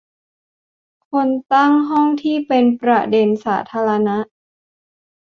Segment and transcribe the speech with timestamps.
[1.09, 4.17] คนตั้งห้องที่เป็นประเด็นสาธารณะ